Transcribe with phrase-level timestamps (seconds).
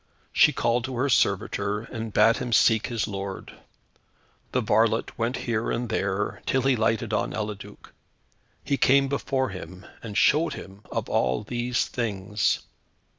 [0.33, 3.53] She called to her servitor, and bade him seek his lord.
[4.51, 7.93] The varlet went here and there, till he lighted on Eliduc.
[8.63, 12.61] He came before him, and showed him of all these things.